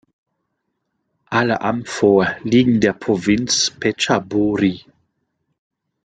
[1.27, 4.83] Alle Amphoe liegen der Provinz Phetchaburi.